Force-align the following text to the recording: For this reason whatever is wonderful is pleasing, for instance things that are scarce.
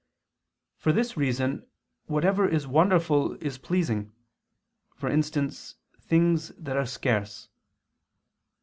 For 0.77 0.91
this 0.91 1.15
reason 1.15 1.67
whatever 2.07 2.49
is 2.49 2.65
wonderful 2.65 3.33
is 3.33 3.59
pleasing, 3.59 4.11
for 4.95 5.07
instance 5.11 5.75
things 5.99 6.47
that 6.57 6.75
are 6.75 6.87
scarce. 6.87 7.49